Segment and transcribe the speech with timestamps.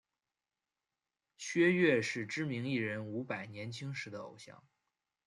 [1.37, 4.63] 薛岳是知名艺人伍佰年轻时的偶像。